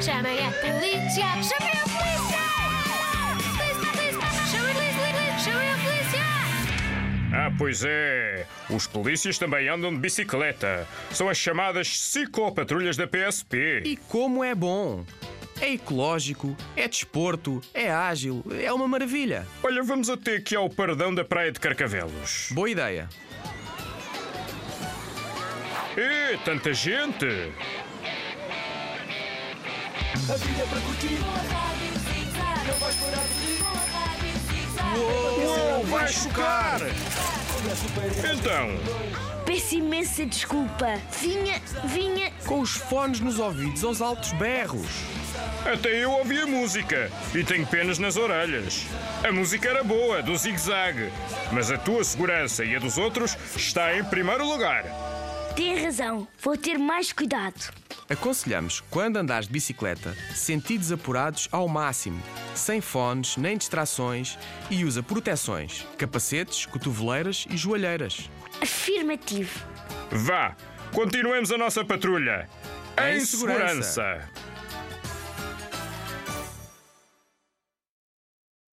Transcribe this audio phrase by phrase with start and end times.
[0.00, 1.24] Chamem a polícia!
[1.42, 2.42] Chamem a polícia!
[3.56, 4.28] Polícia, polícia!
[4.50, 5.38] Chamem a polícia!
[5.38, 6.24] Chamem a polícia!
[7.32, 8.46] Ah, pois é.
[8.68, 10.86] Os polícias também andam de bicicleta.
[11.10, 13.82] São as chamadas ciclopatrulhas da PSP.
[13.84, 15.04] E como é bom!
[15.60, 19.46] É ecológico, é desporto, é ágil, é uma maravilha.
[19.62, 22.48] Olha, vamos até aqui ao paradão da Praia de Carcavelos.
[22.50, 23.08] Boa ideia.
[25.96, 27.26] Ê, tanta gente!
[34.96, 36.80] Uou, vai chocar!
[38.32, 39.06] Então,
[39.46, 41.00] Peço imensa desculpa.
[41.20, 42.32] Vinha, vinha.
[42.46, 44.86] Com os fones nos ouvidos aos altos berros.
[45.64, 48.84] até eu ouvi a música e tenho penas nas orelhas.
[49.22, 51.12] A música era boa, do zigue-zague,
[51.52, 54.84] mas a tua segurança e a dos outros está em primeiro lugar.
[55.56, 56.28] Tem razão.
[56.42, 57.72] Vou ter mais cuidado.
[58.08, 62.22] Aconselhamos, quando andares de bicicleta, sentidos apurados ao máximo,
[62.54, 64.38] sem fones nem distrações
[64.70, 68.30] e usa proteções, capacetes, cotoveleiras e joalheiras.
[68.60, 69.66] Afirmativo.
[70.10, 70.54] Vá,
[70.92, 72.48] continuemos a nossa patrulha.
[72.98, 73.82] Em Em segurança.
[73.82, 74.30] segurança.